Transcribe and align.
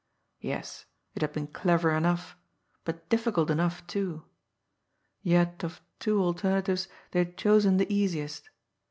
Yes, 0.39 0.87
it 1.13 1.21
had 1.21 1.31
been 1.31 1.45
clever 1.45 1.91
enough 1.91 2.35
but 2.85 3.07
difficult 3.09 3.51
enough 3.51 3.85
too! 3.85 4.23
Yet 5.21 5.63
of 5.63 5.79
two 5.99 6.19
alternatives 6.19 6.87
they 7.11 7.19
had 7.19 7.37
chosen 7.37 7.77
the 7.77 7.93
easiest. 7.93 8.49